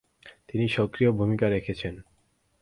তিনি 0.49 0.65
সক্রিয় 0.67 1.11
ভূমিকা 1.11 1.47
রেখেছেন। 1.49 1.93